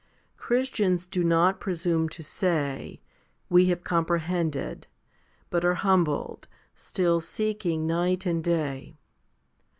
[0.35, 3.01] Christians do not presume to say,"
[3.51, 4.89] We have comprehended," 3
[5.51, 8.97] but are humbled, still seeking night and day.